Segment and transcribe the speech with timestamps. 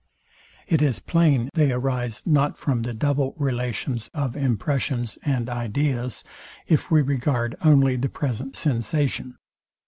[0.67, 6.23] It is plain they arise not from the double relations of impressions and ideas,
[6.65, 9.37] if we regard only the present sensation.